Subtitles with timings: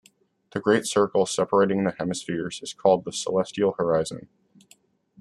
[0.53, 4.29] The great circle separating the hemispheres is called the celestial horizon.